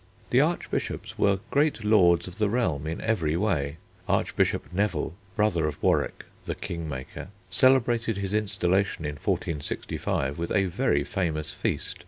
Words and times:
The 0.31 0.41
Archbishops 0.41 1.15
were 1.19 1.41
great 1.51 1.83
lords 1.83 2.27
of 2.27 2.39
the 2.39 2.49
realm 2.49 2.87
in 2.87 3.01
every 3.01 3.37
way. 3.37 3.77
Archbishop 4.09 4.73
Neville, 4.73 5.13
brother 5.35 5.67
of 5.67 5.77
Warwick 5.83 6.25
"the 6.47 6.55
king 6.55 6.89
maker," 6.89 7.27
celebrated 7.51 8.17
his 8.17 8.33
installation 8.33 9.05
in 9.05 9.11
1465 9.11 10.39
with 10.39 10.51
a 10.53 10.65
very 10.65 11.03
famous 11.03 11.53
feast. 11.53 11.99